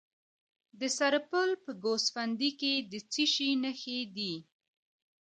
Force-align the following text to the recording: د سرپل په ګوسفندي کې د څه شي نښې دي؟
د 0.79 0.81
سرپل 0.97 1.49
په 1.63 1.71
ګوسفندي 1.83 2.51
کې 2.59 2.73
د 2.91 2.93
څه 3.11 3.23
شي 3.33 3.49
نښې 3.63 3.99
دي؟ 4.15 4.33